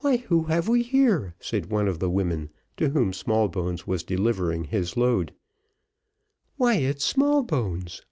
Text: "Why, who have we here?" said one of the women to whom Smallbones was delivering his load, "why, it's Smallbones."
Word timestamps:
"Why, 0.00 0.18
who 0.18 0.42
have 0.42 0.68
we 0.68 0.82
here?" 0.82 1.36
said 1.40 1.70
one 1.70 1.88
of 1.88 1.98
the 1.98 2.10
women 2.10 2.50
to 2.76 2.90
whom 2.90 3.14
Smallbones 3.14 3.86
was 3.86 4.02
delivering 4.02 4.64
his 4.64 4.94
load, 4.94 5.32
"why, 6.58 6.74
it's 6.74 7.06
Smallbones." 7.06 8.02